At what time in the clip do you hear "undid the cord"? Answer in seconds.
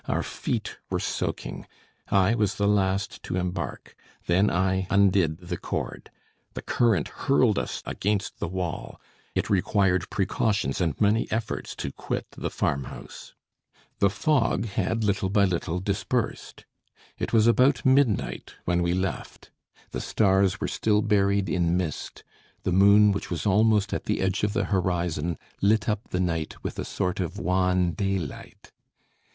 4.89-6.09